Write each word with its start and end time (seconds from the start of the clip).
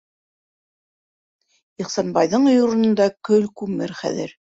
Ихсанбайҙың 1.85 2.47
өй 2.53 2.57
урынында 2.63 3.07
көл- 3.29 3.47
күмер 3.61 3.95
хәҙер. 4.01 4.35